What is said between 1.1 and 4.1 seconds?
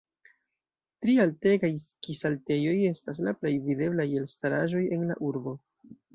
altegaj ski-saltejoj estas la plej videblaj